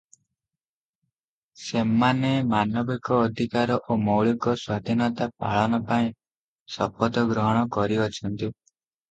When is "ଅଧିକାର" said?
3.25-3.77